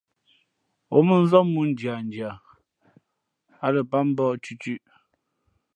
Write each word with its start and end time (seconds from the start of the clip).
Ǒ 0.95 0.97
mᾱnzám 1.07 1.47
mōō 1.53 1.63
ndiandia, 1.69 2.31
ǎ 3.65 3.67
lα 3.73 3.81
pát 3.89 4.03
mbōh 4.09 4.33
tʉtʉ̄ʼ. 4.43 4.83